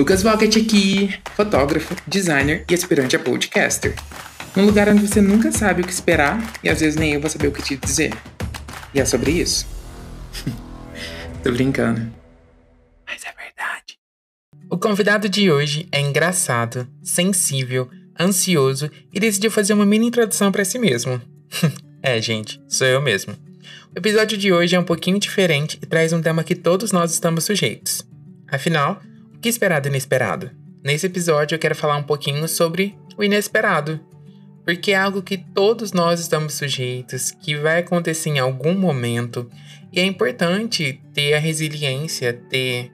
Lucas 0.00 0.22
Vogt 0.22 0.58
aqui, 0.58 1.14
fotógrafo, 1.36 1.94
designer 2.06 2.64
e 2.70 2.72
aspirante 2.72 3.16
a 3.16 3.18
podcaster. 3.18 3.94
Um 4.56 4.64
lugar 4.64 4.88
onde 4.88 5.06
você 5.06 5.20
nunca 5.20 5.52
sabe 5.52 5.82
o 5.82 5.86
que 5.86 5.92
esperar 5.92 6.42
e 6.64 6.70
às 6.70 6.80
vezes 6.80 6.96
nem 6.96 7.12
eu 7.12 7.20
vou 7.20 7.28
saber 7.28 7.48
o 7.48 7.52
que 7.52 7.62
te 7.62 7.76
dizer. 7.76 8.14
E 8.94 8.98
é 8.98 9.04
sobre 9.04 9.30
isso. 9.32 9.66
Tô 11.44 11.52
brincando. 11.52 12.10
Mas 13.06 13.24
é 13.24 13.44
verdade. 13.44 13.98
O 14.70 14.78
convidado 14.78 15.28
de 15.28 15.52
hoje 15.52 15.86
é 15.92 16.00
engraçado, 16.00 16.88
sensível, 17.02 17.90
ansioso 18.18 18.90
e 19.12 19.20
decidiu 19.20 19.50
fazer 19.50 19.74
uma 19.74 19.84
mini 19.84 20.06
introdução 20.06 20.50
para 20.50 20.64
si 20.64 20.78
mesmo. 20.78 21.20
é, 22.02 22.18
gente, 22.22 22.58
sou 22.66 22.86
eu 22.86 23.02
mesmo. 23.02 23.34
O 23.94 23.98
episódio 23.98 24.38
de 24.38 24.50
hoje 24.50 24.74
é 24.74 24.80
um 24.80 24.84
pouquinho 24.84 25.20
diferente 25.20 25.78
e 25.82 25.84
traz 25.84 26.10
um 26.14 26.22
tema 26.22 26.42
que 26.42 26.54
todos 26.54 26.90
nós 26.90 27.12
estamos 27.12 27.44
sujeitos. 27.44 28.02
Afinal, 28.48 28.98
que 29.40 29.48
esperar 29.48 29.80
do 29.80 29.88
inesperado? 29.88 30.50
Nesse 30.84 31.06
episódio 31.06 31.54
eu 31.54 31.58
quero 31.58 31.74
falar 31.74 31.96
um 31.96 32.02
pouquinho 32.02 32.46
sobre 32.46 32.96
o 33.16 33.24
inesperado, 33.24 34.00
porque 34.64 34.92
é 34.92 34.96
algo 34.96 35.22
que 35.22 35.38
todos 35.38 35.92
nós 35.92 36.20
estamos 36.20 36.54
sujeitos, 36.54 37.30
que 37.30 37.56
vai 37.56 37.80
acontecer 37.80 38.30
em 38.30 38.38
algum 38.38 38.74
momento, 38.74 39.50
e 39.92 39.98
é 39.98 40.04
importante 40.04 41.00
ter 41.14 41.34
a 41.34 41.38
resiliência, 41.38 42.32
ter 42.32 42.92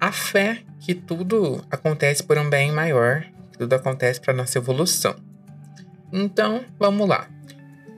a 0.00 0.10
fé 0.10 0.62
que 0.80 0.94
tudo 0.94 1.62
acontece 1.70 2.22
por 2.22 2.38
um 2.38 2.48
bem 2.48 2.72
maior, 2.72 3.24
tudo 3.58 3.74
acontece 3.74 4.20
para 4.20 4.34
nossa 4.34 4.58
evolução. 4.58 5.14
Então, 6.12 6.64
vamos 6.78 7.08
lá. 7.08 7.28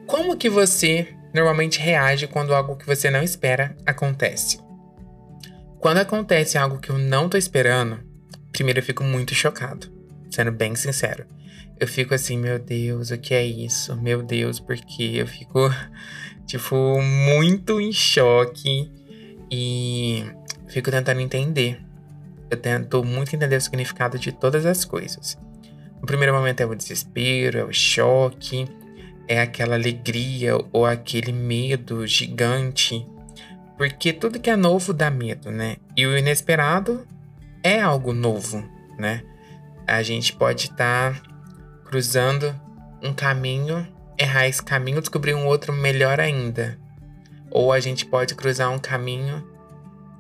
Como 0.06 0.36
que 0.36 0.48
você 0.48 1.08
normalmente 1.34 1.78
reage 1.78 2.27
quando 2.27 2.55
algo 2.55 2.77
que 2.77 2.86
você 2.86 3.10
não 3.10 3.22
espera 3.22 3.77
acontece? 3.86 4.58
Quando 5.80 5.98
acontece 5.98 6.59
algo 6.59 6.80
que 6.80 6.91
eu 6.91 6.98
não 6.98 7.28
tô 7.28 7.37
esperando, 7.37 8.00
primeiro 8.50 8.80
eu 8.80 8.82
fico 8.82 9.05
muito 9.05 9.32
chocado, 9.32 9.86
sendo 10.28 10.50
bem 10.50 10.74
sincero. 10.74 11.24
Eu 11.78 11.86
fico 11.86 12.12
assim, 12.12 12.36
meu 12.36 12.58
Deus, 12.58 13.12
o 13.12 13.19
que 13.19 13.33
é 13.33 13.47
isso? 13.47 13.94
Meu 13.97 14.20
Deus, 14.20 14.58
porque 14.58 15.05
eu 15.14 15.27
fico, 15.27 15.72
tipo, 16.47 17.00
muito 17.00 17.80
em 17.80 17.92
choque 17.92 18.91
e 19.48 20.25
fico 20.66 20.91
tentando 20.91 21.20
entender. 21.20 21.81
Eu 22.50 22.56
tento 22.56 23.05
muito 23.05 23.36
entender 23.36 23.56
o 23.56 23.60
significado 23.60 24.19
de 24.19 24.33
todas 24.33 24.66
as 24.66 24.84
coisas. 24.84 25.38
No 26.00 26.06
primeiro 26.06 26.34
momento 26.34 26.60
é 26.60 26.66
o 26.66 26.75
desespero, 26.75 27.58
é 27.58 27.64
o 27.64 27.72
choque, 27.72 28.66
é 29.28 29.41
aquela 29.41 29.77
alegria 29.77 30.56
ou 30.72 30.84
aquele 30.84 31.33
medo 31.33 32.05
gigante 32.05 33.06
porque 33.79 34.12
tudo 34.12 34.41
que 34.41 34.51
é 34.51 34.57
novo 34.57 34.93
dá 34.93 35.09
medo, 35.09 35.53
né? 35.53 35.77
E 35.97 36.05
o 36.05 36.19
inesperado 36.19 37.07
é 37.62 37.81
algo 37.81 38.12
novo, 38.12 38.69
né? 38.98 39.23
A 39.87 40.03
gente 40.03 40.33
pode 40.33 40.65
estar 40.65 41.15
tá 41.15 41.23
cruzando 41.84 42.55
um 43.01 43.15
caminho, 43.15 43.87
errar 44.19 44.49
esse 44.49 44.62
caminho, 44.62 45.01
descobrir 45.01 45.34
um 45.34 45.47
outro 45.47 45.73
melhor 45.73 46.19
ainda. 46.19 46.77
Ou 47.51 47.73
a 47.73 47.79
gente 47.79 48.05
pode 48.05 48.34
cruzar 48.34 48.69
um 48.71 48.81
caminho 48.81 49.47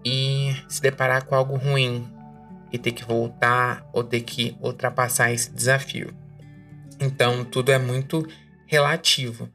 e 0.04 0.54
se 0.68 0.80
deparar 0.80 1.24
com 1.24 1.34
algo 1.34 1.56
ruim 1.56 2.08
e 2.72 2.78
ter 2.78 2.92
que 2.92 3.04
voltar 3.04 3.84
ou 3.92 4.04
ter 4.04 4.20
que 4.20 4.56
ultrapassar 4.60 5.32
esse 5.32 5.50
desafio. 5.50 6.14
Então, 7.00 7.44
tudo 7.44 7.72
é 7.72 7.78
muito 7.78 8.26
relativo. 8.66 9.48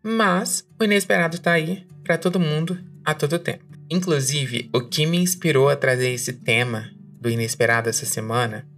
Mas 0.00 0.66
o 0.78 0.84
inesperado 0.84 1.38
tá 1.40 1.52
aí 1.52 1.86
para 2.04 2.16
todo 2.16 2.38
mundo 2.38 2.78
a 3.08 3.14
todo 3.14 3.38
tempo. 3.38 3.64
Inclusive, 3.90 4.68
o 4.70 4.82
que 4.82 5.06
me 5.06 5.16
inspirou 5.16 5.70
a 5.70 5.76
trazer 5.76 6.10
esse 6.10 6.30
tema 6.34 6.90
do 7.18 7.30
inesperado 7.30 7.88
essa 7.88 8.04
semana 8.04 8.68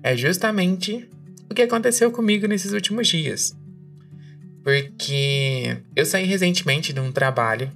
é 0.00 0.16
justamente 0.16 1.10
o 1.50 1.54
que 1.54 1.62
aconteceu 1.62 2.12
comigo 2.12 2.46
nesses 2.46 2.72
últimos 2.72 3.08
dias. 3.08 3.52
Porque 4.62 5.76
eu 5.96 6.06
saí 6.06 6.24
recentemente 6.24 6.92
de 6.92 7.00
um 7.00 7.10
trabalho 7.10 7.68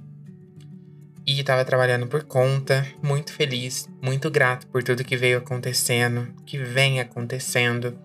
e 1.27 1.37
estava 1.37 1.65
trabalhando 1.65 2.07
por 2.07 2.23
conta, 2.23 2.87
muito 3.03 3.33
feliz, 3.33 3.89
muito 4.01 4.31
grato 4.31 4.67
por 4.67 4.81
tudo 4.81 5.03
que 5.03 5.17
veio 5.17 5.39
acontecendo, 5.39 6.33
que 6.45 6.57
vem 6.57 7.01
acontecendo. 7.01 7.99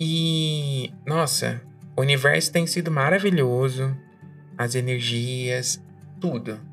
E, 0.00 0.90
nossa, 1.04 1.60
o 1.94 2.00
universo 2.00 2.50
tem 2.50 2.66
sido 2.66 2.90
maravilhoso, 2.90 3.94
as 4.56 4.74
energias, 4.74 5.82
tudo. 6.18 6.69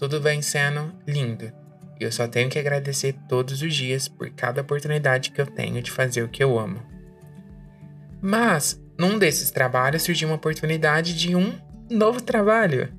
Tudo 0.00 0.18
vem 0.18 0.40
sendo 0.40 0.94
lindo. 1.06 1.52
E 2.00 2.04
eu 2.04 2.10
só 2.10 2.26
tenho 2.26 2.48
que 2.48 2.58
agradecer 2.58 3.14
todos 3.28 3.60
os 3.60 3.74
dias 3.74 4.08
por 4.08 4.30
cada 4.30 4.62
oportunidade 4.62 5.30
que 5.30 5.38
eu 5.38 5.44
tenho 5.44 5.82
de 5.82 5.90
fazer 5.90 6.22
o 6.22 6.28
que 6.28 6.42
eu 6.42 6.58
amo. 6.58 6.82
Mas, 8.22 8.82
num 8.98 9.18
desses 9.18 9.50
trabalhos 9.50 10.00
surgiu 10.00 10.30
uma 10.30 10.36
oportunidade 10.36 11.14
de 11.14 11.36
um 11.36 11.52
novo 11.90 12.22
trabalho. 12.22 12.90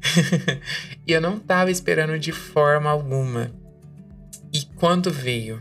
e 1.07 1.11
eu 1.11 1.19
não 1.19 1.37
estava 1.37 1.71
esperando 1.71 2.19
de 2.19 2.31
forma 2.31 2.91
alguma. 2.91 3.51
E 4.53 4.63
quando 4.75 5.09
veio 5.09 5.59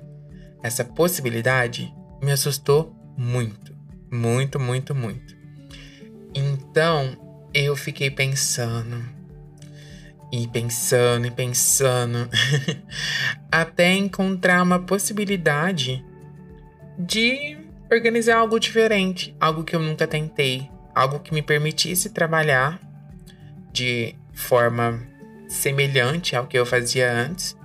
essa 0.63 0.85
possibilidade, 0.85 1.91
me 2.23 2.33
assustou 2.33 2.95
muito. 3.17 3.75
Muito, 4.13 4.61
muito, 4.61 4.95
muito. 4.95 5.35
Então, 6.35 7.49
eu 7.55 7.75
fiquei 7.75 8.11
pensando 8.11 9.20
e 10.33 10.47
pensando 10.47 11.27
e 11.27 11.31
pensando 11.31 12.29
até 13.51 13.95
encontrar 13.95 14.63
uma 14.63 14.79
possibilidade 14.79 16.05
de 16.99 17.59
organizar 17.91 18.39
algo 18.39 18.59
diferente, 18.59 19.35
algo 19.41 19.65
que 19.65 19.75
eu 19.75 19.81
nunca 19.81 20.07
tentei, 20.07 20.71
algo 20.95 21.19
que 21.19 21.35
me 21.35 21.43
permitisse 21.43 22.11
trabalhar 22.11 22.81
de 23.73 24.15
forma 24.33 25.03
semelhante 25.49 26.37
ao 26.37 26.47
que 26.47 26.59
eu 26.59 26.65
fazia 26.65 27.13
antes, 27.13 27.57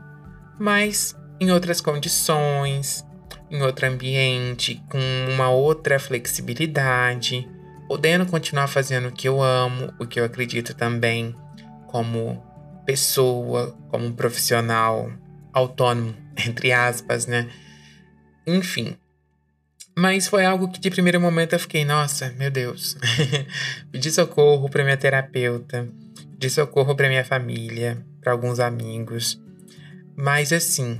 mas 0.59 1.16
em 1.40 1.52
outras 1.52 1.80
condições, 1.82 3.06
em 3.52 3.62
outro 3.62 3.88
ambiente, 3.88 4.82
com 4.90 5.00
uma 5.30 5.50
outra 5.50 6.00
flexibilidade, 6.00 7.47
podendo 7.88 8.26
continuar 8.26 8.68
fazendo 8.68 9.09
o 9.09 9.12
que 9.12 9.28
eu 9.28 9.42
amo, 9.42 9.94
o 10.00 10.08
que 10.08 10.20
eu 10.20 10.26
acredito 10.26 10.74
também 10.74 11.36
como 11.88 12.44
pessoa, 12.85 13.75
como 13.90 14.06
um 14.06 14.13
profissional 14.13 15.12
autônomo, 15.53 16.16
entre 16.46 16.72
aspas, 16.72 17.25
né? 17.25 17.50
Enfim. 18.46 18.96
Mas 19.97 20.28
foi 20.28 20.46
algo 20.46 20.69
que 20.69 20.79
de 20.79 20.90
primeiro 20.90 21.22
momento 21.22 21.53
eu 21.53 21.59
fiquei, 21.59 21.85
nossa, 21.85 22.29
meu 22.38 22.51
Deus. 22.51 22.97
pedi 23.91 24.12
socorro 24.12 24.69
para 24.69 24.84
minha 24.84 24.97
terapeuta, 24.97 25.88
pedi 26.31 26.50
socorro 26.50 26.96
para 26.96 27.07
minha 27.07 27.23
família, 27.23 28.06
para 28.22 28.34
alguns 28.34 28.59
amigos. 28.59 29.41
Mas 30.17 30.52
assim, 30.52 31.00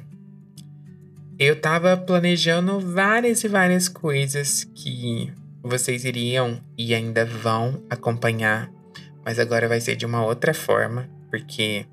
eu 1.38 1.60
tava 1.60 1.98
planejando 1.98 2.80
várias 2.80 3.44
e 3.44 3.50
várias 3.50 3.90
coisas 3.90 4.64
que 4.74 5.32
vocês 5.62 6.06
iriam 6.06 6.62
e 6.78 6.94
ainda 6.96 7.26
vão 7.26 7.84
acompanhar, 7.90 8.72
mas 9.26 9.40
agora 9.40 9.68
vai 9.68 9.82
ser 9.82 9.98
de 9.98 10.06
uma 10.06 10.24
outra 10.24 10.54
forma 10.54 11.10
porque 11.36 11.86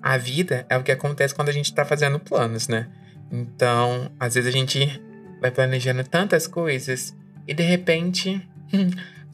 a 0.00 0.16
vida 0.16 0.64
é 0.68 0.78
o 0.78 0.82
que 0.84 0.92
acontece 0.92 1.34
quando 1.34 1.48
a 1.48 1.52
gente 1.52 1.74
tá 1.74 1.84
fazendo 1.84 2.20
planos, 2.20 2.68
né? 2.68 2.86
Então, 3.32 4.08
às 4.20 4.34
vezes 4.34 4.48
a 4.48 4.56
gente 4.56 5.02
vai 5.40 5.50
planejando 5.50 6.04
tantas 6.04 6.46
coisas 6.46 7.12
e 7.48 7.52
de 7.52 7.64
repente 7.64 8.48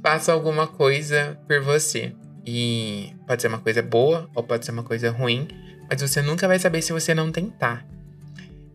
passa 0.03 0.33
alguma 0.33 0.67
coisa 0.67 1.39
por 1.47 1.61
você. 1.61 2.15
E 2.47 3.15
pode 3.27 3.43
ser 3.43 3.49
uma 3.49 3.59
coisa 3.59 3.83
boa 3.83 4.31
ou 4.35 4.43
pode 4.43 4.65
ser 4.65 4.73
uma 4.73 4.83
coisa 4.83 5.11
ruim, 5.11 5.47
mas 5.91 6.01
você 6.01 6.23
nunca 6.23 6.49
vai 6.49 6.59
saber 6.59 6.81
se 6.81 6.91
você 6.91 7.13
não 7.13 7.31
tentar. 7.31 7.87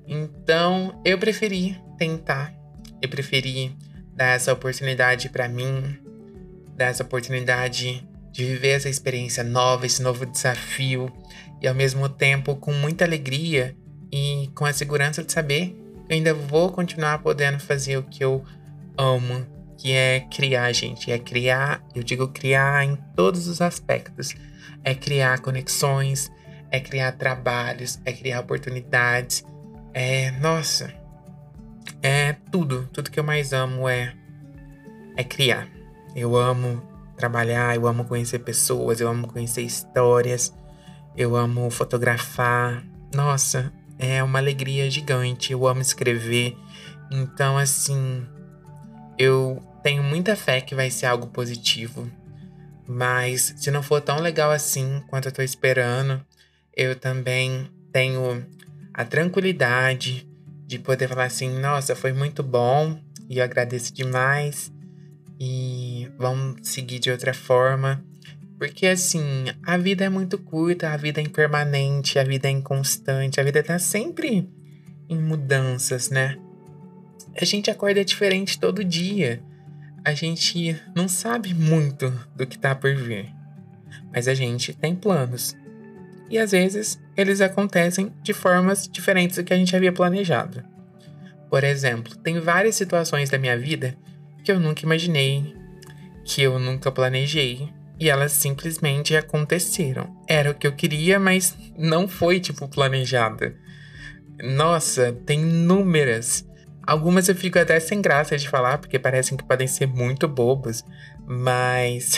Então, 0.07 1.01
eu 1.03 1.17
preferi 1.17 1.81
tentar. 1.97 2.53
Eu 3.01 3.09
preferi 3.09 3.75
dar 4.13 4.35
essa 4.35 4.53
oportunidade 4.53 5.29
para 5.29 5.49
mim, 5.49 5.97
dar 6.75 6.85
essa 6.85 7.01
oportunidade 7.01 8.07
de 8.35 8.43
viver 8.43 8.71
essa 8.71 8.89
experiência 8.89 9.45
nova, 9.45 9.85
esse 9.85 10.01
novo 10.01 10.25
desafio, 10.25 11.09
e 11.61 11.67
ao 11.67 11.73
mesmo 11.73 12.09
tempo 12.09 12.53
com 12.57 12.73
muita 12.73 13.05
alegria 13.05 13.73
e 14.11 14.51
com 14.53 14.65
a 14.65 14.73
segurança 14.73 15.23
de 15.23 15.31
saber 15.31 15.67
que 16.05 16.11
eu 16.11 16.17
ainda 16.17 16.33
vou 16.33 16.69
continuar 16.69 17.19
podendo 17.19 17.59
fazer 17.59 17.97
o 17.97 18.03
que 18.03 18.21
eu 18.21 18.43
amo, 18.97 19.47
que 19.77 19.93
é 19.93 20.19
criar, 20.19 20.69
gente. 20.73 21.09
É 21.09 21.17
criar, 21.17 21.81
eu 21.95 22.03
digo 22.03 22.27
criar 22.27 22.83
em 22.83 22.97
todos 23.15 23.47
os 23.47 23.61
aspectos. 23.61 24.35
É 24.83 24.93
criar 24.93 25.39
conexões, 25.39 26.29
é 26.69 26.79
criar 26.81 27.13
trabalhos, 27.13 28.01
é 28.03 28.11
criar 28.11 28.41
oportunidades. 28.41 29.45
É, 29.93 30.31
nossa, 30.41 30.93
é 32.03 32.33
tudo. 32.51 32.89
Tudo 32.91 33.09
que 33.09 33.19
eu 33.19 33.23
mais 33.23 33.53
amo 33.53 33.87
é, 33.87 34.13
é 35.15 35.23
criar. 35.23 35.69
Eu 36.13 36.35
amo 36.35 36.94
trabalhar, 37.15 37.75
eu 37.75 37.87
amo 37.87 38.05
conhecer 38.05 38.39
pessoas, 38.39 38.99
eu 38.99 39.07
amo 39.07 39.27
conhecer 39.27 39.61
histórias, 39.61 40.53
eu 41.15 41.35
amo 41.35 41.69
fotografar. 41.69 42.85
Nossa, 43.13 43.71
é 43.97 44.21
uma 44.21 44.39
alegria 44.39 44.89
gigante. 44.89 45.53
Eu 45.53 45.67
amo 45.67 45.81
escrever, 45.81 46.57
Então, 47.11 47.57
assim, 47.57 48.25
eu 49.17 49.61
tenho 49.83 50.03
muita 50.03 50.35
fé 50.35 50.59
que 50.59 50.73
vai 50.75 50.89
ser 50.89 51.05
algo 51.05 51.27
positivo. 51.27 52.09
Mas 52.87 53.53
se 53.57 53.71
não 53.71 53.81
for 53.81 54.01
tão 54.01 54.19
legal 54.19 54.51
assim 54.51 55.03
quanto 55.07 55.27
eu 55.27 55.31
tô 55.31 55.41
esperando, 55.41 56.23
eu 56.75 56.95
também 56.95 57.69
tenho 57.91 58.45
a 58.93 59.05
tranquilidade 59.05 60.27
de 60.67 60.79
poder 60.79 61.07
falar 61.07 61.25
assim: 61.25 61.59
nossa, 61.59 61.95
foi 61.95 62.13
muito 62.13 62.43
bom 62.43 62.99
e 63.29 63.37
eu 63.37 63.43
agradeço 63.43 63.93
demais 63.93 64.71
e 65.39 66.09
vamos 66.17 66.67
seguir 66.67 66.99
de 66.99 67.11
outra 67.11 67.33
forma. 67.33 68.03
Porque 68.57 68.87
assim, 68.87 69.45
a 69.63 69.77
vida 69.77 70.05
é 70.05 70.09
muito 70.09 70.37
curta, 70.37 70.89
a 70.89 70.97
vida 70.97 71.19
é 71.19 71.23
impermanente, 71.23 72.17
a 72.17 72.23
vida 72.23 72.47
é 72.47 72.51
inconstante, 72.51 73.39
a 73.39 73.43
vida 73.43 73.61
tá 73.61 73.77
sempre 73.77 74.49
em 75.09 75.17
mudanças, 75.17 76.09
né? 76.09 76.37
A 77.39 77.43
gente 77.43 77.69
acorda 77.69 78.03
diferente 78.05 78.59
todo 78.59 78.83
dia. 78.83 79.43
A 80.05 80.13
gente 80.13 80.79
não 80.95 81.07
sabe 81.07 81.53
muito 81.53 82.11
do 82.35 82.47
que 82.47 82.57
tá 82.57 82.73
por 82.73 82.95
vir. 82.95 83.33
Mas 84.13 84.27
a 84.27 84.33
gente 84.33 84.73
tem 84.73 84.95
planos. 84.95 85.55
E 86.29 86.37
às 86.37 86.51
vezes 86.51 86.99
eles 87.17 87.41
acontecem 87.41 88.11
de 88.23 88.33
formas 88.33 88.87
diferentes 88.87 89.35
do 89.35 89.43
que 89.43 89.53
a 89.53 89.57
gente 89.57 89.75
havia 89.75 89.91
planejado. 89.91 90.63
Por 91.49 91.63
exemplo, 91.63 92.15
tem 92.17 92.39
várias 92.39 92.75
situações 92.75 93.29
da 93.29 93.37
minha 93.37 93.57
vida 93.57 93.97
que 94.45 94.51
eu 94.51 94.59
nunca 94.59 94.85
imaginei, 94.85 95.55
que 96.23 96.43
eu 96.43 96.59
nunca 96.59 96.91
planejei, 96.91 97.67
e 97.99 98.09
elas 98.09 98.31
simplesmente 98.31 99.15
aconteceram. 99.15 100.15
Era 100.27 100.51
o 100.51 100.53
que 100.53 100.67
eu 100.67 100.73
queria, 100.73 101.19
mas 101.19 101.57
não 101.75 102.07
foi 102.07 102.39
tipo 102.39 102.67
planejada. 102.67 103.55
Nossa, 104.43 105.13
tem 105.25 105.41
inúmeras. 105.41 106.47
Algumas 106.85 107.27
eu 107.27 107.35
fico 107.35 107.57
até 107.57 107.79
sem 107.79 108.01
graça 108.01 108.37
de 108.37 108.47
falar, 108.47 108.77
porque 108.77 108.99
parecem 108.99 109.35
que 109.35 109.43
podem 109.43 109.65
ser 109.65 109.87
muito 109.87 110.27
bobas, 110.27 110.85
mas 111.25 112.15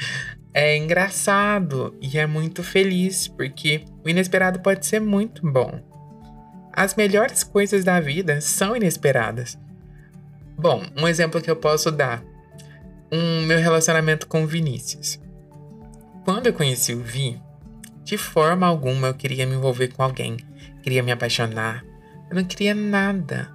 é 0.52 0.76
engraçado 0.76 1.96
e 2.02 2.18
é 2.18 2.26
muito 2.26 2.62
feliz, 2.62 3.28
porque 3.28 3.86
o 4.04 4.10
inesperado 4.10 4.60
pode 4.60 4.84
ser 4.84 5.00
muito 5.00 5.40
bom. 5.50 5.80
As 6.74 6.94
melhores 6.94 7.42
coisas 7.42 7.84
da 7.84 7.98
vida 8.00 8.42
são 8.42 8.76
inesperadas. 8.76 9.56
Bom, 10.56 10.84
um 10.96 11.08
exemplo 11.08 11.40
que 11.40 11.50
eu 11.50 11.56
posso 11.56 11.90
dar: 11.90 12.22
um 13.10 13.42
meu 13.42 13.58
relacionamento 13.58 14.26
com 14.26 14.42
o 14.42 14.46
Vinícius. 14.46 15.20
Quando 16.24 16.46
eu 16.46 16.52
conheci 16.52 16.94
o 16.94 17.02
Vi, 17.02 17.40
de 18.04 18.16
forma 18.16 18.66
alguma 18.66 19.08
eu 19.08 19.14
queria 19.14 19.46
me 19.46 19.54
envolver 19.54 19.88
com 19.88 20.02
alguém, 20.02 20.36
queria 20.82 21.02
me 21.02 21.12
apaixonar. 21.12 21.84
Eu 22.30 22.36
não 22.36 22.44
queria 22.44 22.74
nada, 22.74 23.50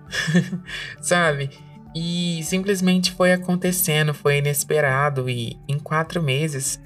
sabe? 1.02 1.50
E 1.96 2.44
simplesmente 2.44 3.12
foi 3.12 3.34
acontecendo, 3.34 4.14
foi 4.14 4.38
inesperado. 4.38 5.28
E 5.28 5.60
em 5.68 5.80
quatro 5.80 6.22
meses 6.22 6.80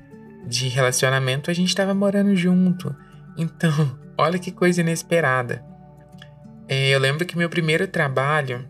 de 0.48 0.70
relacionamento 0.70 1.52
a 1.52 1.54
gente 1.54 1.68
estava 1.68 1.94
morando 1.94 2.34
junto. 2.36 2.96
Então, 3.38 4.00
olha 4.18 4.40
que 4.40 4.52
coisa 4.52 4.80
inesperada. 4.80 5.64
É, 6.68 6.90
eu 6.90 7.00
lembro 7.00 7.26
que 7.26 7.38
meu 7.38 7.50
primeiro 7.50 7.86
trabalho, 7.88 8.66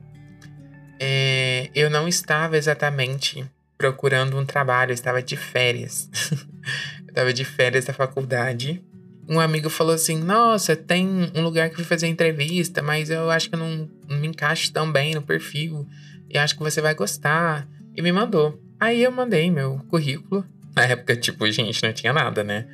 é, 1.03 1.71
eu 1.74 1.89
não 1.89 2.07
estava 2.07 2.56
exatamente 2.56 3.44
procurando 3.75 4.38
um 4.38 4.45
trabalho, 4.45 4.92
eu 4.92 4.94
estava 4.94 5.19
de 5.19 5.36
férias. 5.36 6.07
eu 7.01 7.09
estava 7.09 7.33
de 7.33 7.44
férias 7.44 7.86
da 7.86 7.94
faculdade. 7.94 8.83
Um 9.27 9.39
amigo 9.39 9.68
falou 9.68 9.95
assim: 9.95 10.19
Nossa, 10.19 10.75
tem 10.75 11.31
um 11.33 11.42
lugar 11.42 11.69
que 11.69 11.74
eu 11.74 11.77
fui 11.77 11.86
fazer 11.86 12.06
entrevista, 12.06 12.83
mas 12.83 13.09
eu 13.09 13.31
acho 13.31 13.50
que 13.50 13.56
eu 13.56 13.59
não, 13.59 13.89
não 14.07 14.19
me 14.19 14.27
encaixo 14.27 14.71
tão 14.71 14.92
bem 14.92 15.15
no 15.15 15.24
perfil. 15.24 15.88
E 16.30 16.38
acho 16.38 16.56
que 16.56 16.62
você 16.62 16.80
vai 16.80 16.94
gostar. 16.94 17.68
E 17.95 18.01
me 18.03 18.12
mandou. 18.12 18.62
Aí 18.80 19.01
eu 19.01 19.12
mandei 19.12 19.50
meu 19.50 19.80
currículo. 19.89 20.45
Na 20.75 20.83
época, 20.83 21.15
tipo, 21.15 21.50
gente, 21.51 21.81
não 21.81 21.92
tinha 21.92 22.13
nada, 22.13 22.44
né? 22.44 22.68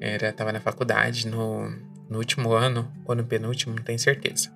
Era, 0.00 0.32
tava 0.32 0.50
na 0.50 0.60
faculdade, 0.60 1.28
no, 1.28 1.70
no 2.10 2.18
último 2.18 2.52
ano, 2.52 2.92
ou 3.04 3.14
no 3.14 3.24
penúltimo, 3.24 3.76
não 3.76 3.82
tenho 3.84 4.00
certeza. 4.00 4.52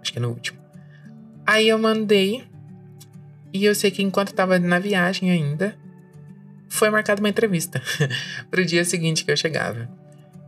Acho 0.00 0.10
que 0.10 0.18
é 0.18 0.22
no 0.22 0.30
último. 0.30 0.58
Aí 1.46 1.68
eu 1.68 1.78
mandei. 1.78 2.50
E 3.52 3.64
eu 3.64 3.74
sei 3.74 3.90
que 3.90 4.02
enquanto 4.02 4.32
tava 4.32 4.58
na 4.58 4.78
viagem 4.78 5.30
ainda, 5.30 5.76
foi 6.68 6.88
marcada 6.88 7.20
uma 7.20 7.28
entrevista 7.28 7.82
pro 8.50 8.64
dia 8.64 8.84
seguinte 8.84 9.24
que 9.24 9.30
eu 9.30 9.36
chegava. 9.36 9.88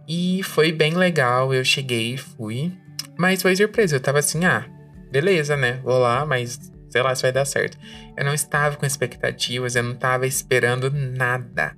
E 0.08 0.42
foi 0.42 0.72
bem 0.72 0.94
legal. 0.94 1.52
Eu 1.52 1.64
cheguei, 1.64 2.16
fui. 2.16 2.72
Mas 3.16 3.42
foi 3.42 3.54
surpresa. 3.54 3.96
Eu 3.96 4.00
tava 4.00 4.18
assim, 4.18 4.44
ah, 4.44 4.66
beleza, 5.10 5.56
né? 5.56 5.80
Vou 5.82 5.98
lá, 5.98 6.24
mas 6.24 6.72
sei 6.88 7.02
lá 7.02 7.14
se 7.14 7.22
vai 7.22 7.32
dar 7.32 7.44
certo. 7.44 7.76
Eu 8.16 8.24
não 8.24 8.32
estava 8.32 8.76
com 8.76 8.86
expectativas, 8.86 9.76
eu 9.76 9.82
não 9.82 9.92
estava 9.92 10.26
esperando 10.26 10.90
nada. 10.90 11.76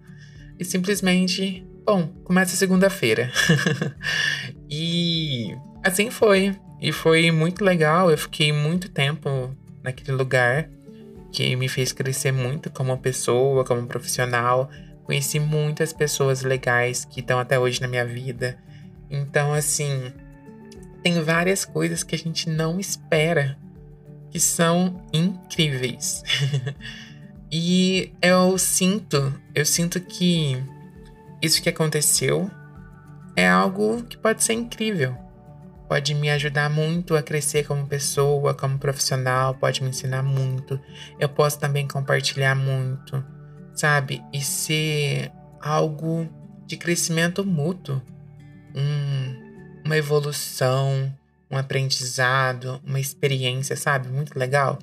E 0.59 0.65
simplesmente, 0.65 1.67
bom, 1.85 2.07
começa 2.23 2.57
segunda-feira. 2.57 3.31
e 4.71 5.57
assim 5.83 6.11
foi. 6.11 6.55
E 6.81 6.93
foi 6.93 7.31
muito 7.31 7.65
legal, 7.65 8.11
eu 8.11 8.19
fiquei 8.19 8.53
muito 8.53 8.91
tempo 8.91 9.57
naquele 9.83 10.13
lugar 10.13 10.69
que 11.37 11.55
me 11.55 11.69
fez 11.69 11.93
crescer 11.93 12.33
muito 12.33 12.71
como 12.71 12.97
pessoa, 12.97 13.63
como 13.63 13.87
profissional. 13.87 14.71
Conheci 15.05 15.39
muitas 15.39 15.93
pessoas 15.93 16.41
legais 16.41 17.05
que 17.05 17.21
estão 17.21 17.39
até 17.39 17.59
hoje 17.59 17.79
na 17.79 17.87
minha 17.87 18.07
vida. 18.07 18.57
Então, 19.11 19.53
assim, 19.53 20.11
tem 21.03 21.23
várias 21.23 21.67
coisas 21.67 22.03
que 22.03 22.15
a 22.15 22.19
gente 22.19 22.49
não 22.49 22.81
espera 22.81 23.59
que 24.31 24.41
são 24.41 25.07
incríveis. 25.13 26.23
e 27.53 28.15
eu 28.23 28.57
sinto, 28.57 29.39
eu 29.55 29.67
sinto 29.67 30.01
que 30.01 30.57
isso 31.43 31.61
que 31.63 31.69
aconteceu 31.69 32.51
é 33.37 33.47
algo 33.47 34.03
que 34.05 34.17
pode 34.17 34.43
ser 34.43 34.55
incrível 34.55 35.15
pode 35.89 36.15
me 36.15 36.31
ajudar 36.31 36.69
muito 36.69 37.17
a 37.17 37.23
crescer 37.23 37.67
como 37.67 37.87
pessoa, 37.87 38.55
como 38.55 38.79
profissional, 38.79 39.55
pode 39.55 39.83
me 39.83 39.91
ensinar 39.91 40.23
muito. 40.23 40.81
Eu 41.19 41.29
posso 41.29 41.59
também 41.59 41.87
compartilhar 41.87 42.55
muito, 42.55 43.25
sabe? 43.75 44.23
E 44.33 44.41
ser 44.41 45.31
algo 45.61 46.29
de 46.67 46.77
crescimento 46.77 47.45
mútuo, 47.45 48.03
um, 48.75 49.83
uma 49.85 49.97
evolução, 49.97 51.13
um 51.51 51.57
aprendizado, 51.57 52.81
uma 52.85 53.01
experiência, 53.01 53.77
sabe? 53.77 54.09
Muito 54.09 54.37
legal. 54.39 54.79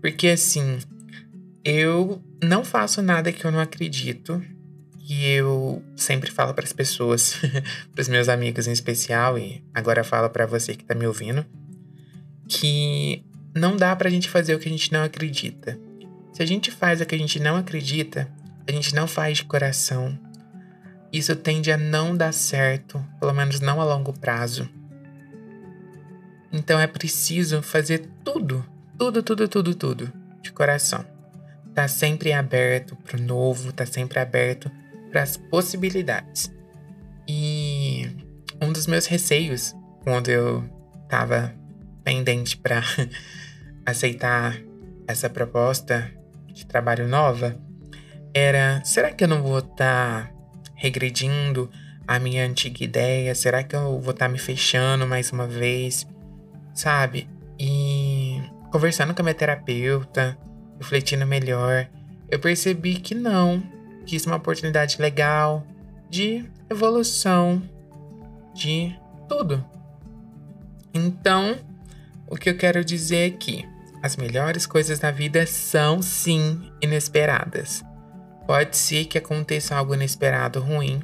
Porque 0.00 0.28
assim, 0.28 0.78
eu 1.64 2.22
não 2.42 2.64
faço 2.64 3.02
nada 3.02 3.30
que 3.30 3.44
eu 3.44 3.52
não 3.52 3.60
acredito 3.60 4.42
e 5.12 5.26
eu 5.26 5.84
sempre 5.94 6.30
falo 6.30 6.54
para 6.54 6.64
as 6.64 6.72
pessoas, 6.72 7.36
para 7.92 8.00
os 8.00 8.08
meus 8.08 8.30
amigos 8.30 8.66
em 8.66 8.72
especial, 8.72 9.38
e 9.38 9.62
agora 9.74 10.02
falo 10.02 10.30
para 10.30 10.46
você 10.46 10.74
que 10.74 10.84
tá 10.84 10.94
me 10.94 11.06
ouvindo, 11.06 11.44
que 12.48 13.22
não 13.54 13.76
dá 13.76 13.94
pra 13.94 14.08
gente 14.08 14.30
fazer 14.30 14.54
o 14.54 14.58
que 14.58 14.68
a 14.68 14.72
gente 14.72 14.90
não 14.90 15.02
acredita. 15.02 15.78
Se 16.32 16.42
a 16.42 16.46
gente 16.46 16.70
faz 16.70 17.02
o 17.02 17.04
que 17.04 17.14
a 17.14 17.18
gente 17.18 17.38
não 17.38 17.56
acredita, 17.56 18.26
a 18.66 18.72
gente 18.72 18.94
não 18.94 19.06
faz 19.06 19.38
de 19.38 19.44
coração. 19.44 20.18
Isso 21.12 21.36
tende 21.36 21.70
a 21.70 21.76
não 21.76 22.16
dar 22.16 22.32
certo, 22.32 23.04
pelo 23.20 23.34
menos 23.34 23.60
não 23.60 23.82
a 23.82 23.84
longo 23.84 24.14
prazo. 24.14 24.66
Então 26.50 26.80
é 26.80 26.86
preciso 26.86 27.60
fazer 27.60 28.08
tudo, 28.24 28.64
tudo, 28.96 29.22
tudo, 29.22 29.46
tudo, 29.46 29.74
tudo 29.74 30.12
de 30.40 30.50
coração. 30.50 31.04
Tá 31.74 31.86
sempre 31.86 32.32
aberto 32.32 32.96
pro 32.96 33.20
novo, 33.20 33.72
tá 33.72 33.84
sempre 33.84 34.18
aberto 34.18 34.70
para 35.12 35.22
as 35.22 35.36
possibilidades. 35.36 36.50
E 37.28 38.10
um 38.60 38.72
dos 38.72 38.86
meus 38.86 39.06
receios 39.06 39.76
quando 40.02 40.30
eu 40.30 40.64
estava 41.04 41.54
pendente 42.02 42.56
para 42.56 42.82
aceitar 43.86 44.56
essa 45.06 45.28
proposta 45.30 46.10
de 46.52 46.66
trabalho 46.66 47.06
nova 47.06 47.56
era: 48.34 48.82
será 48.84 49.12
que 49.12 49.22
eu 49.22 49.28
não 49.28 49.42
vou 49.42 49.58
estar 49.58 49.76
tá 49.76 50.30
regredindo 50.74 51.70
a 52.08 52.18
minha 52.18 52.44
antiga 52.44 52.82
ideia? 52.82 53.34
Será 53.34 53.62
que 53.62 53.76
eu 53.76 54.00
vou 54.00 54.12
estar 54.12 54.26
tá 54.26 54.28
me 54.28 54.38
fechando 54.38 55.06
mais 55.06 55.30
uma 55.30 55.46
vez? 55.46 56.06
Sabe? 56.74 57.28
E 57.58 58.40
conversando 58.72 59.14
com 59.14 59.20
a 59.20 59.24
minha 59.24 59.34
terapeuta, 59.34 60.36
refletindo 60.78 61.26
melhor, 61.26 61.88
eu 62.30 62.40
percebi 62.40 62.96
que 62.96 63.14
não, 63.14 63.62
que 64.06 64.16
isso 64.16 64.28
é 64.28 64.32
uma 64.32 64.38
oportunidade 64.38 65.00
legal 65.00 65.66
de 66.08 66.44
evolução, 66.68 67.62
de 68.54 68.94
tudo. 69.28 69.64
Então, 70.92 71.58
o 72.26 72.36
que 72.36 72.50
eu 72.50 72.56
quero 72.56 72.84
dizer 72.84 73.28
é 73.28 73.30
que 73.30 73.66
as 74.02 74.16
melhores 74.16 74.66
coisas 74.66 74.98
da 74.98 75.10
vida 75.10 75.46
são 75.46 76.02
sim 76.02 76.70
inesperadas. 76.82 77.84
Pode 78.46 78.76
ser 78.76 79.04
que 79.04 79.16
aconteça 79.16 79.76
algo 79.76 79.94
inesperado 79.94 80.60
ruim, 80.60 81.00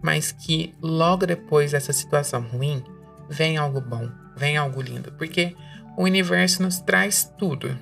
mas 0.00 0.30
que 0.30 0.74
logo 0.80 1.26
depois 1.26 1.72
dessa 1.72 1.92
situação 1.92 2.40
ruim 2.42 2.82
vem 3.28 3.56
algo 3.56 3.80
bom, 3.80 4.08
vem 4.36 4.56
algo 4.56 4.80
lindo, 4.80 5.12
porque 5.12 5.56
o 5.96 6.04
universo 6.04 6.62
nos 6.62 6.78
traz 6.78 7.30
tudo. 7.36 7.76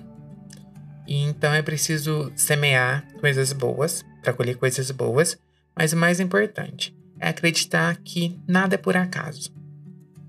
E 1.06 1.22
então 1.22 1.52
é 1.52 1.60
preciso 1.60 2.32
semear 2.34 3.06
coisas 3.20 3.52
boas 3.52 4.04
para 4.24 4.32
colher 4.32 4.56
coisas 4.56 4.90
boas, 4.90 5.38
mas 5.76 5.92
o 5.92 5.96
mais 5.96 6.18
importante 6.18 6.96
é 7.20 7.28
acreditar 7.28 7.96
que 8.02 8.40
nada 8.48 8.74
é 8.74 8.78
por 8.78 8.96
acaso, 8.96 9.52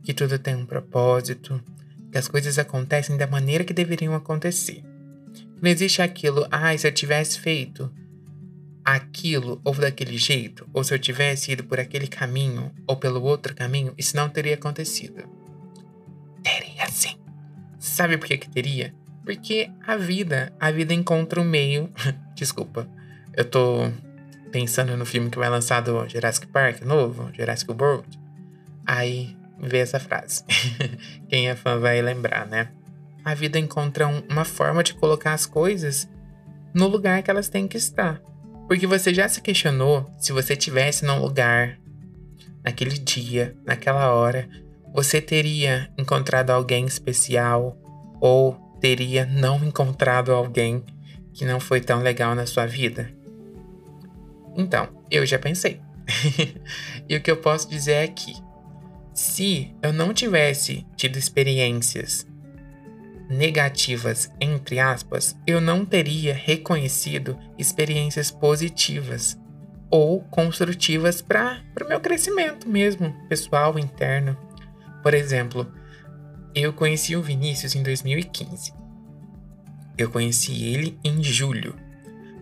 que 0.04 0.14
tudo 0.14 0.38
tem 0.38 0.54
um 0.54 0.66
propósito, 0.66 1.64
que 2.12 2.18
as 2.18 2.28
coisas 2.28 2.60
acontecem 2.60 3.18
da 3.18 3.26
maneira 3.26 3.64
que 3.64 3.74
deveriam 3.74 4.14
acontecer. 4.14 4.84
Não 5.62 5.72
existe 5.72 6.02
aquilo, 6.02 6.46
ah, 6.52 6.78
se 6.78 6.86
eu 6.86 6.92
tivesse 6.92 7.40
feito 7.40 7.92
aquilo 8.84 9.60
ou 9.64 9.74
daquele 9.74 10.18
jeito, 10.18 10.68
ou 10.74 10.84
se 10.84 10.94
eu 10.94 11.00
tivesse 11.00 11.54
ido 11.54 11.64
por 11.64 11.80
aquele 11.80 12.08
caminho 12.08 12.72
ou 12.86 12.98
pelo 12.98 13.24
outro 13.24 13.56
caminho, 13.56 13.94
isso 13.98 14.16
não 14.16 14.30
teria 14.30 14.56
acontecido. 14.56 15.24
Teria 16.44 16.88
sim. 16.90 17.18
Sabe 17.80 18.18
por 18.18 18.28
que, 18.28 18.38
que 18.38 18.50
teria? 18.50 18.94
Porque 19.24 19.72
a 19.88 19.96
vida, 19.96 20.54
a 20.60 20.70
vida 20.70 20.94
encontra 20.94 21.42
um 21.42 21.46
meio. 21.46 21.90
Desculpa, 22.36 22.88
eu 23.36 23.46
tô 23.46 23.92
pensando 24.52 24.96
no 24.96 25.06
filme 25.06 25.30
que 25.30 25.38
vai 25.38 25.50
lançar 25.50 25.82
do 25.82 26.08
Jurassic 26.08 26.48
Park 26.48 26.82
novo, 26.82 27.30
Jurassic 27.34 27.72
World. 27.72 28.08
Aí 28.86 29.36
vê 29.60 29.80
essa 29.80 30.00
frase. 30.00 30.44
Quem 31.28 31.50
é 31.50 31.56
fã 31.56 31.78
vai 31.78 32.02
lembrar, 32.02 32.46
né? 32.48 32.70
A 33.24 33.34
vida 33.34 33.60
encontra 33.60 34.08
um, 34.08 34.22
uma 34.30 34.46
forma 34.46 34.84
de 34.84 34.94
colocar 34.94 35.34
as 35.34 35.46
coisas 35.46 36.08
no 36.74 36.88
lugar 36.88 37.22
que 37.24 37.30
elas 37.30 37.50
têm 37.50 37.68
que 37.68 37.78
estar. 37.78 38.22
Porque 38.68 38.88
você 38.88 39.14
já 39.14 39.28
se 39.28 39.42
questionou 39.42 40.10
se 40.18 40.32
você 40.32 40.56
tivesse 40.56 41.06
num 41.06 41.20
lugar, 41.20 41.78
naquele 42.64 42.98
dia, 42.98 43.56
naquela 43.66 44.14
hora, 44.14 44.48
você 44.94 45.20
teria 45.20 45.92
encontrado 45.98 46.52
alguém 46.52 46.86
especial 46.86 47.78
ou 48.22 48.54
teria 48.80 49.26
não 49.26 49.58
encontrado 49.66 50.32
alguém 50.32 50.84
que 51.34 51.44
não 51.44 51.60
foi 51.60 51.82
tão 51.82 52.02
legal 52.02 52.34
na 52.34 52.46
sua 52.46 52.66
vida? 52.66 53.12
Então, 54.56 54.90
eu 55.10 55.26
já 55.26 55.38
pensei. 55.38 55.82
e 57.10 57.16
o 57.16 57.22
que 57.22 57.32
eu 57.32 57.38
posso 57.38 57.70
dizer 57.70 57.94
é 57.94 58.08
que, 58.08 58.36
se 59.14 59.74
eu 59.82 59.94
não 59.94 60.14
tivesse 60.14 60.86
tido 60.96 61.18
experiências 61.18 62.28
negativas, 63.30 64.32
entre 64.40 64.80
aspas, 64.80 65.36
eu 65.48 65.60
não 65.60 65.86
teria 65.86 66.34
reconhecido 66.34 67.38
experiências 67.58 68.30
positivas 68.30 69.40
ou 69.90 70.22
construtivas 70.22 71.22
para 71.22 71.62
o 71.82 71.88
meu 71.88 72.00
crescimento 72.00 72.68
mesmo, 72.68 73.16
pessoal, 73.28 73.78
interno. 73.80 74.38
Por 75.02 75.14
exemplo, 75.14 75.72
eu 76.54 76.74
conheci 76.74 77.16
o 77.16 77.22
Vinícius 77.22 77.76
em 77.76 77.84
2015. 77.84 78.74
Eu 79.98 80.10
conheci 80.10 80.64
ele 80.64 81.00
em 81.04 81.24
julho. 81.24 81.76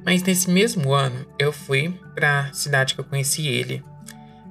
Mas 0.05 0.21
nesse 0.23 0.49
mesmo 0.49 0.93
ano, 0.93 1.25
eu 1.39 1.51
fui 1.51 1.93
para 2.13 2.41
a 2.41 2.53
cidade 2.53 2.93
que 2.93 2.99
eu 2.99 3.05
conheci 3.05 3.47
ele, 3.47 3.83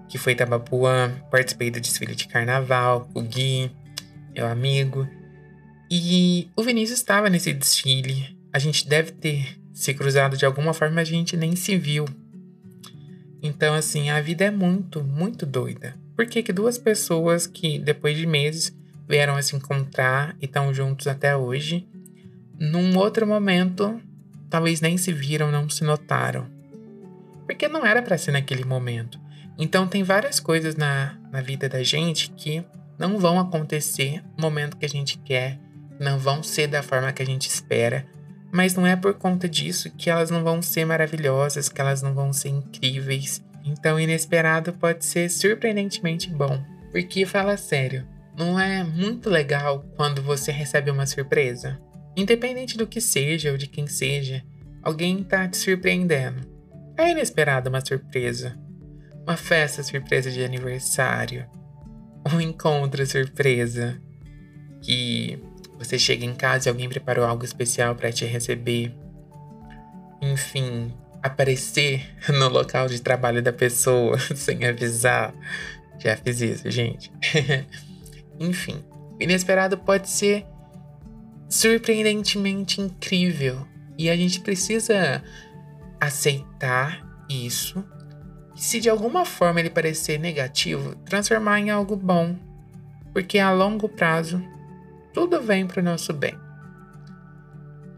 que 0.08 0.18
foi 0.18 0.32
Itabapuã. 0.32 1.12
Participei 1.30 1.70
do 1.70 1.80
desfile 1.80 2.14
de 2.14 2.26
carnaval, 2.26 3.08
o 3.14 3.20
Gui, 3.20 3.70
meu 4.34 4.46
amigo. 4.46 5.06
E 5.90 6.48
o 6.56 6.62
Vinícius 6.62 6.98
estava 6.98 7.28
nesse 7.28 7.52
desfile. 7.52 8.36
A 8.52 8.58
gente 8.58 8.88
deve 8.88 9.12
ter 9.12 9.58
se 9.72 9.92
cruzado 9.94 10.36
de 10.36 10.46
alguma 10.46 10.72
forma, 10.72 11.00
a 11.00 11.04
gente 11.04 11.36
nem 11.36 11.54
se 11.56 11.76
viu. 11.76 12.06
Então, 13.42 13.74
assim, 13.74 14.10
a 14.10 14.20
vida 14.20 14.44
é 14.44 14.50
muito, 14.50 15.02
muito 15.02 15.44
doida. 15.44 15.96
Por 16.14 16.26
que, 16.26 16.42
que 16.42 16.52
duas 16.52 16.78
pessoas 16.78 17.46
que, 17.46 17.78
depois 17.78 18.16
de 18.16 18.26
meses, 18.26 18.72
vieram 19.08 19.36
a 19.36 19.42
se 19.42 19.54
encontrar 19.54 20.36
e 20.40 20.46
estão 20.46 20.72
juntos 20.72 21.06
até 21.06 21.36
hoje. 21.36 21.86
Num 22.58 22.96
outro 22.96 23.26
momento, 23.26 24.00
talvez 24.52 24.82
nem 24.82 24.98
se 24.98 25.10
viram, 25.14 25.50
não 25.50 25.66
se 25.70 25.82
notaram. 25.82 26.46
Porque 27.46 27.66
não 27.68 27.86
era 27.86 28.02
para 28.02 28.18
ser 28.18 28.32
naquele 28.32 28.66
momento. 28.66 29.18
Então 29.58 29.88
tem 29.88 30.02
várias 30.02 30.38
coisas 30.38 30.76
na, 30.76 31.18
na 31.32 31.40
vida 31.40 31.70
da 31.70 31.82
gente 31.82 32.30
que 32.32 32.62
não 32.98 33.18
vão 33.18 33.40
acontecer 33.40 34.22
no 34.36 34.42
momento 34.42 34.76
que 34.76 34.84
a 34.84 34.88
gente 34.88 35.16
quer, 35.16 35.58
não 35.98 36.18
vão 36.18 36.42
ser 36.42 36.66
da 36.66 36.82
forma 36.82 37.10
que 37.14 37.22
a 37.22 37.26
gente 37.26 37.48
espera, 37.48 38.06
mas 38.52 38.74
não 38.74 38.86
é 38.86 38.94
por 38.94 39.14
conta 39.14 39.48
disso 39.48 39.90
que 39.96 40.10
elas 40.10 40.30
não 40.30 40.44
vão 40.44 40.60
ser 40.60 40.84
maravilhosas, 40.84 41.70
que 41.70 41.80
elas 41.80 42.02
não 42.02 42.12
vão 42.12 42.30
ser 42.30 42.50
incríveis. 42.50 43.42
Então, 43.64 43.98
inesperado 43.98 44.74
pode 44.74 45.06
ser 45.06 45.30
surpreendentemente 45.30 46.28
bom. 46.28 46.62
Porque 46.90 47.24
fala 47.24 47.56
sério, 47.56 48.06
não 48.36 48.60
é 48.60 48.84
muito 48.84 49.30
legal 49.30 49.82
quando 49.96 50.20
você 50.20 50.52
recebe 50.52 50.90
uma 50.90 51.06
surpresa? 51.06 51.80
Independente 52.16 52.76
do 52.76 52.86
que 52.86 53.00
seja 53.00 53.50
ou 53.50 53.56
de 53.56 53.66
quem 53.66 53.86
seja, 53.86 54.44
alguém 54.82 55.22
tá 55.22 55.48
te 55.48 55.56
surpreendendo. 55.56 56.46
É 56.96 57.10
inesperada 57.10 57.70
uma 57.70 57.84
surpresa. 57.84 58.58
Uma 59.26 59.36
festa 59.36 59.82
surpresa 59.82 60.30
de 60.30 60.44
aniversário. 60.44 61.46
Um 62.32 62.40
encontro 62.40 63.04
surpresa. 63.06 64.00
Que 64.82 65.38
você 65.78 65.98
chega 65.98 66.24
em 66.24 66.34
casa 66.34 66.68
e 66.68 66.70
alguém 66.70 66.88
preparou 66.88 67.24
algo 67.24 67.44
especial 67.44 67.94
para 67.94 68.12
te 68.12 68.24
receber. 68.24 68.94
Enfim, 70.20 70.92
aparecer 71.22 72.06
no 72.28 72.48
local 72.48 72.88
de 72.88 73.00
trabalho 73.00 73.42
da 73.42 73.52
pessoa 73.52 74.18
sem 74.36 74.64
avisar. 74.66 75.32
Já 75.98 76.16
fiz 76.16 76.40
isso, 76.40 76.70
gente. 76.70 77.10
Enfim, 78.38 78.84
inesperado 79.20 79.78
pode 79.78 80.10
ser 80.10 80.44
surpreendentemente 81.52 82.80
incrível 82.80 83.68
e 83.98 84.08
a 84.08 84.16
gente 84.16 84.40
precisa 84.40 85.22
aceitar 86.00 87.06
isso. 87.28 87.84
E 88.56 88.60
se 88.62 88.80
de 88.80 88.88
alguma 88.88 89.26
forma 89.26 89.60
ele 89.60 89.68
parecer 89.68 90.18
negativo, 90.18 90.94
transformar 91.04 91.60
em 91.60 91.68
algo 91.68 91.94
bom, 91.94 92.34
porque 93.12 93.38
a 93.38 93.52
longo 93.52 93.86
prazo 93.86 94.42
tudo 95.12 95.42
vem 95.42 95.66
para 95.66 95.80
o 95.80 95.84
nosso 95.84 96.14
bem. 96.14 96.34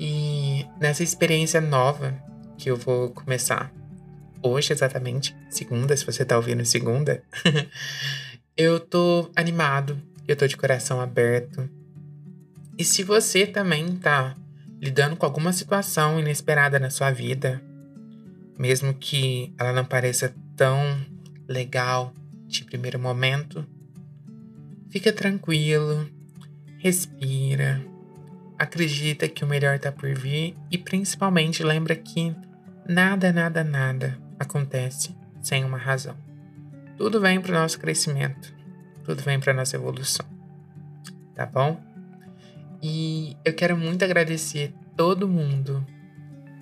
E 0.01 0.67
nessa 0.81 1.05
experiência 1.05 1.61
nova 1.61 2.13
que 2.59 2.69
eu 2.69 2.77
vou 2.77 3.11
começar 3.11 3.73
hoje 4.43 4.73
exatamente, 4.73 5.35
segunda, 5.49 5.97
se 5.97 6.05
você 6.05 6.25
tá 6.25 6.37
ouvindo 6.37 6.65
segunda, 6.65 7.23
eu 8.57 8.81
tô 8.81 9.31
animado, 9.37 9.97
eu 10.27 10.35
tô 10.35 10.45
de 10.45 10.57
coração 10.57 11.01
aberto. 11.01 11.71
E 12.79 12.85
se 12.85 13.03
você 13.03 13.47
também 13.47 13.97
tá 13.97 14.35
lidando 14.81 15.17
com 15.17 15.25
alguma 15.25 15.53
situação 15.53 16.19
inesperada 16.19 16.79
na 16.79 16.91
sua 16.91 17.11
vida, 17.11 17.63
mesmo 18.59 18.95
que 18.95 19.53
ela 19.59 19.73
não 19.73 19.85
pareça 19.85 20.35
tão 20.57 21.05
legal 21.49 22.13
de 22.47 22.65
primeiro 22.65 22.99
momento, 22.99 23.67
fica 24.91 25.13
tranquilo, 25.13 26.09
respira, 26.79 27.85
acredita 28.59 29.29
que 29.29 29.45
o 29.45 29.49
melhor 29.49 29.79
tá 29.79 29.91
por 29.91 30.13
vir 30.15 30.57
e 30.71 30.77
principalmente 30.77 31.63
lembra 31.63 31.95
que 31.95 32.35
nada, 32.89 33.33
nada, 33.33 33.65
nada 33.65 34.19
acontece 34.39 35.15
sem 35.41 35.65
uma 35.65 35.79
razão. 35.79 36.17
Tudo 36.97 37.21
vem 37.21 37.41
para 37.41 37.51
o 37.51 37.55
nosso 37.55 37.79
crescimento 37.79 38.55
tudo 39.05 39.23
vem 39.23 39.39
para 39.39 39.53
nossa 39.53 39.77
evolução. 39.77 40.27
Tá 41.35 41.45
bom? 41.45 41.79
E 42.87 43.35
eu 43.43 43.55
quero 43.55 43.79
muito 43.79 44.05
agradecer 44.05 44.75
todo 44.95 45.27
mundo, 45.27 45.83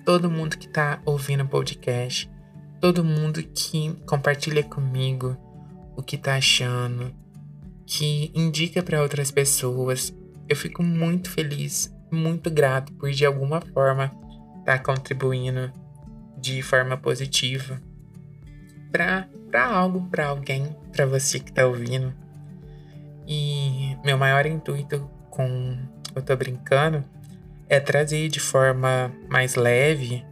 todo 0.05 0.31
mundo 0.31 0.57
que 0.57 0.69
tá 0.69 1.01
ouvindo 1.03 1.43
o 1.43 1.47
podcast, 1.49 2.31
todo 2.79 3.03
mundo 3.03 3.43
que 3.43 3.93
compartilha 4.05 4.63
comigo 4.63 5.35
o 5.97 6.01
que 6.01 6.17
tá 6.17 6.35
achando, 6.35 7.13
que 7.85 8.31
indica 8.33 8.81
para 8.81 9.01
outras 9.01 9.31
pessoas. 9.31 10.15
Eu 10.47 10.55
fico 10.55 10.81
muito 10.81 11.29
feliz, 11.29 11.93
muito 12.09 12.49
grato 12.49 12.93
por 12.93 13.11
de 13.11 13.25
alguma 13.25 13.59
forma 13.59 14.05
estar 14.59 14.77
tá 14.77 14.79
contribuindo 14.79 15.73
de 16.37 16.61
forma 16.61 16.95
positiva 16.95 17.81
para 18.93 19.27
algo, 19.61 20.07
para 20.09 20.27
alguém, 20.27 20.73
para 20.89 21.05
você 21.05 21.37
que 21.37 21.51
tá 21.51 21.67
ouvindo. 21.67 22.13
E 23.27 23.97
meu 24.05 24.17
maior 24.17 24.45
intuito 24.45 25.05
com 25.29 25.91
Eu 26.15 26.21
Tô 26.21 26.35
Brincando 26.35 27.03
é 27.69 27.79
trazer 27.79 28.29
de 28.29 28.39
forma 28.39 29.11
mais 29.29 29.55
leve 29.55 30.25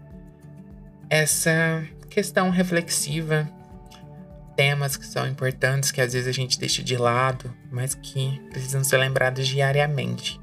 essa 1.09 1.83
questão 2.09 2.49
reflexiva, 2.49 3.49
temas 4.55 4.95
que 4.95 5.05
são 5.05 5.27
importantes 5.27 5.91
que 5.91 6.01
às 6.01 6.13
vezes 6.13 6.27
a 6.27 6.31
gente 6.31 6.59
deixa 6.59 6.83
de 6.83 6.95
lado, 6.97 7.53
mas 7.71 7.95
que 7.95 8.39
precisam 8.49 8.83
ser 8.83 8.97
lembrados 8.97 9.47
diariamente. 9.47 10.39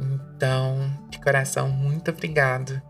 Então, 0.00 0.90
de 1.08 1.18
coração, 1.18 1.68
muito 1.68 2.10
obrigado. 2.10 2.80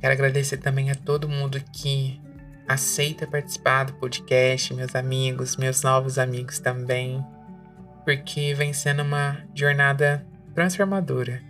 Quero 0.00 0.12
agradecer 0.12 0.58
também 0.58 0.90
a 0.90 0.94
todo 0.94 1.28
mundo 1.28 1.62
que 1.72 2.20
aceita 2.68 3.26
participar 3.26 3.84
do 3.84 3.94
podcast, 3.94 4.74
meus 4.74 4.94
amigos, 4.94 5.56
meus 5.56 5.82
novos 5.82 6.18
amigos 6.18 6.58
também 6.58 7.24
porque 8.06 8.54
vem 8.54 8.72
sendo 8.72 9.02
uma 9.02 9.36
jornada 9.52 10.24
transformadora. 10.56 11.42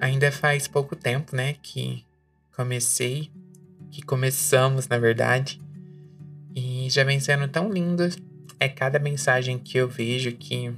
Ainda 0.00 0.32
faz 0.32 0.66
pouco 0.66 0.96
tempo, 0.96 1.36
né, 1.36 1.54
que 1.62 2.04
comecei, 2.56 3.30
que 3.90 4.02
começamos, 4.02 4.88
na 4.88 4.98
verdade, 4.98 5.60
e 6.56 6.88
já 6.90 7.04
vem 7.04 7.20
sendo 7.20 7.46
tão 7.46 7.70
lindo. 7.70 8.08
É 8.58 8.68
cada 8.68 8.98
mensagem 8.98 9.58
que 9.58 9.78
eu 9.78 9.88
vejo 9.88 10.32
que 10.32 10.72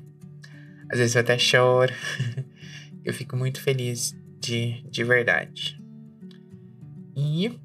às 0.90 0.98
vezes 0.98 1.14
eu 1.14 1.20
até 1.20 1.38
choro. 1.38 1.94
eu 3.04 3.14
fico 3.14 3.36
muito 3.36 3.60
feliz 3.62 4.14
de, 4.40 4.82
de 4.90 5.04
verdade. 5.04 5.80
E 7.16 7.58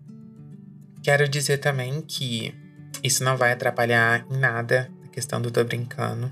quero 1.01 1.27
dizer 1.27 1.57
também 1.57 2.01
que 2.01 2.53
isso 3.03 3.23
não 3.23 3.35
vai 3.35 3.51
atrapalhar 3.51 4.25
em 4.29 4.37
nada 4.37 4.89
a 5.03 5.07
questão 5.09 5.41
do 5.41 5.51
Tô 5.51 5.63
Brincando. 5.63 6.31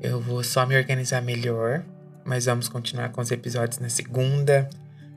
Eu 0.00 0.20
vou 0.20 0.42
só 0.44 0.66
me 0.66 0.76
organizar 0.76 1.22
melhor, 1.22 1.84
mas 2.28 2.44
vamos 2.44 2.68
continuar 2.68 3.08
com 3.08 3.22
os 3.22 3.30
episódios 3.30 3.78
na 3.78 3.88
segunda, 3.88 4.68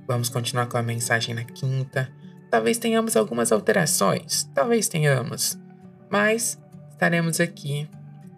vamos 0.08 0.30
continuar 0.30 0.68
com 0.68 0.78
a 0.78 0.82
mensagem 0.82 1.36
na 1.36 1.44
quinta. 1.44 2.10
Talvez 2.50 2.78
tenhamos 2.78 3.18
algumas 3.18 3.52
alterações, 3.52 4.50
talvez 4.56 4.88
tenhamos, 4.88 5.60
mas 6.10 6.58
estaremos 6.90 7.42
aqui 7.42 7.86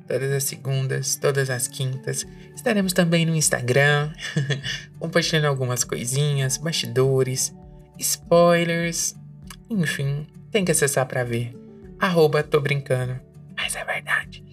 todas 0.07 0.31
as 0.31 0.43
segundas, 0.45 1.15
todas 1.15 1.51
as 1.51 1.67
quintas. 1.67 2.25
Estaremos 2.55 2.93
também 2.93 3.27
no 3.27 3.35
Instagram, 3.35 4.11
compartilhando 4.99 5.45
algumas 5.45 5.83
coisinhas, 5.83 6.57
bastidores, 6.57 7.53
spoilers, 7.99 9.15
enfim, 9.69 10.25
tem 10.49 10.65
que 10.65 10.71
acessar 10.71 11.05
para 11.05 11.23
ver. 11.23 11.55
Arroba 11.99 12.41
tô 12.41 12.59
brincando, 12.59 13.19
mas 13.55 13.75
é 13.75 13.85
verdade. 13.85 14.43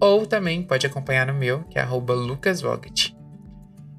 Ou 0.00 0.26
também 0.26 0.62
pode 0.62 0.86
acompanhar 0.86 1.26
no 1.26 1.34
meu, 1.34 1.62
que 1.64 1.78
é 1.78 1.82
arroba 1.82 2.14
lucasvogt. 2.14 3.05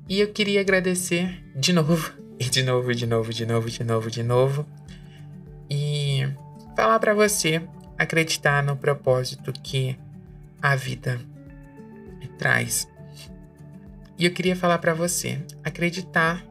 E 0.10 0.22
eu 0.22 0.32
queria 0.32 0.62
agradecer 0.62 1.44
de 1.54 1.74
novo, 1.74 2.14
e 2.40 2.46
de 2.46 2.64
novo, 2.64 2.96
de 2.96 3.06
novo, 3.06 3.34
de 3.34 3.46
novo, 3.46 3.70
de 3.70 3.84
novo, 3.84 4.10
de 4.10 4.24
novo. 4.24 4.66
E 5.70 6.22
falar 6.78 6.98
para 7.00 7.14
você 7.14 7.62
acreditar 7.98 8.64
no 8.64 8.78
propósito 8.78 9.52
que 9.52 10.00
a 10.62 10.76
vida 10.76 11.20
traz. 12.38 12.88
E 14.18 14.26
eu 14.26 14.32
queria 14.32 14.56
falar 14.56 14.78
para 14.78 14.94
você 14.94 15.44
acreditar 15.64 16.44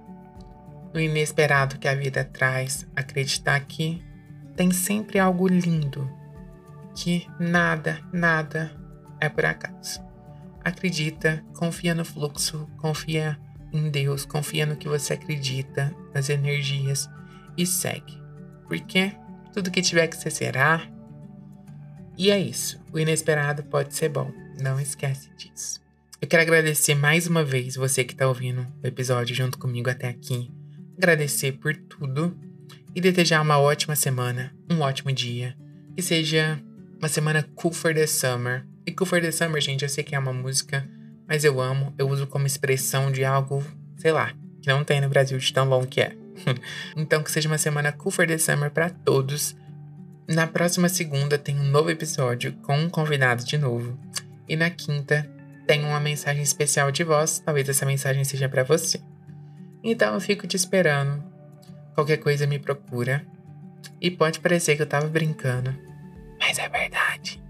no 0.92 1.00
inesperado 1.00 1.78
que 1.78 1.88
a 1.88 1.94
vida 1.94 2.24
traz, 2.24 2.86
acreditar 2.94 3.58
que 3.60 4.04
tem 4.54 4.70
sempre 4.70 5.18
algo 5.18 5.48
lindo, 5.48 6.10
que 6.94 7.26
nada, 7.40 8.00
nada 8.12 8.70
é 9.18 9.28
por 9.28 9.46
acaso. 9.46 10.00
Acredita, 10.62 11.44
confia 11.54 11.94
no 11.94 12.04
fluxo, 12.04 12.68
confia 12.76 13.38
em 13.76 13.90
Deus, 13.90 14.24
confia 14.24 14.66
no 14.66 14.76
que 14.76 14.88
você 14.88 15.14
acredita, 15.14 15.94
nas 16.14 16.28
energias 16.28 17.08
e 17.56 17.66
segue. 17.66 18.20
Porque 18.66 19.12
tudo 19.52 19.70
que 19.70 19.82
tiver 19.82 20.06
que 20.08 20.16
ser 20.16 20.30
será. 20.30 20.86
E 22.18 22.30
é 22.30 22.38
isso. 22.38 22.80
O 22.92 22.98
inesperado 22.98 23.62
pode 23.64 23.94
ser 23.94 24.08
bom. 24.08 24.32
Não 24.60 24.80
esquece 24.80 25.30
disso. 25.36 25.80
Eu 26.20 26.28
quero 26.28 26.42
agradecer 26.42 26.94
mais 26.94 27.26
uma 27.26 27.44
vez 27.44 27.76
você 27.76 28.02
que 28.02 28.12
está 28.12 28.26
ouvindo 28.26 28.66
o 28.82 28.86
episódio 28.86 29.34
junto 29.34 29.58
comigo 29.58 29.90
até 29.90 30.08
aqui. 30.08 30.50
Agradecer 30.96 31.52
por 31.52 31.76
tudo 31.76 32.36
e 32.94 33.00
desejar 33.00 33.42
uma 33.42 33.58
ótima 33.58 33.94
semana, 33.94 34.54
um 34.70 34.80
ótimo 34.80 35.12
dia. 35.12 35.54
Que 35.94 36.02
seja 36.02 36.60
uma 36.98 37.08
semana 37.08 37.42
cool 37.54 37.72
for 37.72 37.94
the 37.94 38.06
summer. 38.06 38.66
E 38.86 38.92
cool 38.92 39.06
for 39.06 39.20
the 39.20 39.30
summer, 39.30 39.60
gente, 39.60 39.82
eu 39.82 39.88
sei 39.88 40.02
que 40.02 40.14
é 40.14 40.18
uma 40.18 40.32
música, 40.32 40.88
mas 41.28 41.44
eu 41.44 41.60
amo. 41.60 41.94
Eu 41.98 42.08
uso 42.08 42.26
como 42.26 42.46
expressão 42.46 43.10
de 43.10 43.24
algo, 43.24 43.64
sei 43.96 44.12
lá, 44.12 44.32
que 44.62 44.68
não 44.68 44.84
tem 44.84 45.00
no 45.00 45.08
Brasil 45.08 45.38
de 45.38 45.52
tão 45.52 45.68
bom 45.68 45.84
que 45.86 46.00
é. 46.00 46.16
então, 46.96 47.22
que 47.22 47.30
seja 47.30 47.48
uma 47.48 47.58
semana 47.58 47.92
cool 47.92 48.10
for 48.10 48.26
the 48.26 48.38
summer 48.38 48.70
para 48.70 48.90
todos. 48.90 49.56
Na 50.28 50.46
próxima 50.46 50.88
segunda 50.88 51.38
tem 51.38 51.58
um 51.58 51.64
novo 51.64 51.90
episódio 51.90 52.52
com 52.62 52.76
um 52.76 52.90
convidado 52.90 53.44
de 53.44 53.56
novo. 53.56 53.98
E 54.48 54.56
na 54.56 54.70
quinta 54.70 55.28
tem 55.66 55.84
uma 55.84 56.00
mensagem 56.00 56.42
especial 56.42 56.90
de 56.90 57.04
voz. 57.04 57.38
Talvez 57.38 57.68
essa 57.68 57.86
mensagem 57.86 58.24
seja 58.24 58.48
para 58.48 58.64
você. 58.64 59.00
Então 59.82 60.14
eu 60.14 60.20
fico 60.20 60.46
te 60.46 60.56
esperando. 60.56 61.24
Qualquer 61.94 62.18
coisa 62.18 62.46
me 62.46 62.58
procura. 62.58 63.24
E 64.00 64.10
pode 64.10 64.40
parecer 64.40 64.76
que 64.76 64.82
eu 64.82 64.86
tava 64.86 65.06
brincando, 65.06 65.74
mas 66.38 66.58
é 66.58 66.68
verdade. 66.68 67.42